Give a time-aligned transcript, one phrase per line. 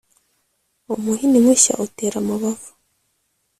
[0.93, 2.69] Umuhini mushya utera amabavu.